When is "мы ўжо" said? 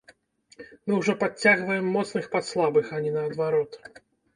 0.85-1.15